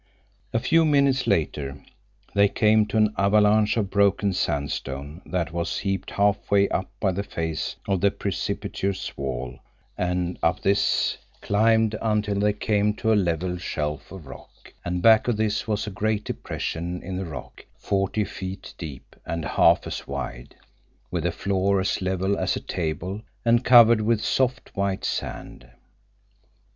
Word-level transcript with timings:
A 0.51 0.57
few 0.57 0.83
minutes 0.83 1.27
later 1.27 1.79
they 2.33 2.47
came 2.49 2.87
to 2.87 2.97
an 2.97 3.13
avalanche 3.19 3.77
of 3.77 3.91
broken 3.91 4.33
sandstone 4.33 5.21
that 5.27 5.51
was 5.51 5.77
heaped 5.77 6.09
half 6.09 6.49
way 6.49 6.67
up 6.69 6.89
the 6.99 7.21
face 7.21 7.75
of 7.87 8.01
the 8.01 8.09
precipitous 8.09 9.15
wall, 9.15 9.59
and 9.95 10.39
up 10.41 10.63
this 10.63 11.19
climbed 11.41 11.95
until 12.01 12.39
they 12.39 12.51
came 12.53 12.95
to 12.95 13.13
a 13.13 13.13
level 13.13 13.57
shelf 13.59 14.11
of 14.11 14.25
rock, 14.25 14.73
and 14.83 15.03
back 15.03 15.27
of 15.27 15.37
this 15.37 15.67
was 15.67 15.85
a 15.85 15.91
great 15.91 16.23
depression 16.23 17.03
in 17.03 17.15
the 17.17 17.25
rock, 17.25 17.63
forty 17.77 18.23
feet 18.23 18.73
deep 18.79 19.15
and 19.23 19.45
half 19.45 19.85
as 19.85 20.07
wide, 20.07 20.55
with 21.11 21.27
a 21.27 21.31
floor 21.31 21.79
as 21.79 22.01
level 22.01 22.39
as 22.39 22.55
a 22.55 22.59
table 22.59 23.21
and 23.45 23.63
covered 23.63 24.01
with 24.01 24.19
soft 24.19 24.75
white 24.75 25.05
sand. 25.05 25.69